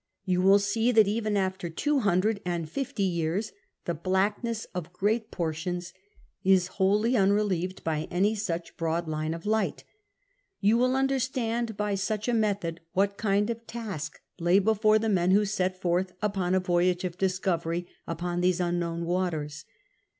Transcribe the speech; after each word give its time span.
You 0.25 0.41
will 0.41 0.57
see 0.57 0.91
that 0.93 1.07
even 1.07 1.37
after 1.37 1.69
two 1.69 1.99
hundred 1.99 2.41
and 2.43 2.67
fifty 2.67 3.03
years 3.03 3.51
the 3.85 3.93
blackness 3.93 4.65
of 4.73 4.91
great 4.91 5.29
portions 5.29 5.93
is 6.43 6.65
wholly 6.81 7.15
unrelieved 7.15 7.83
by 7.83 8.07
any 8.09 8.33
such 8.33 8.75
broad 8.77 9.07
line 9.07 9.35
of 9.35 9.45
light. 9.45 9.83
You 10.59 10.75
will 10.79 10.95
understand 10.95 11.77
by 11.77 11.93
such 11.93 12.27
a 12.27 12.33
method 12.33 12.81
what 12.93 13.15
kind 13.15 13.51
of 13.51 13.67
task 13.67 14.19
lay 14.39 14.57
before 14.57 14.97
the 14.97 15.07
men 15.07 15.29
who 15.29 15.45
set 15.45 15.79
forth 15.79 16.13
upon 16.19 16.55
a 16.55 16.59
voyage 16.59 17.03
of 17.03 17.19
discovery 17.19 17.85
upon 18.07 18.41
those 18.41 18.59
unknown 18.59 19.05
waters. 19.05 19.65